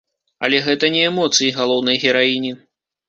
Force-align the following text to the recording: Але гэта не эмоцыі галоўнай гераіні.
Але 0.47 0.61
гэта 0.67 0.89
не 0.95 1.03
эмоцыі 1.09 1.53
галоўнай 1.59 2.01
гераіні. 2.05 2.51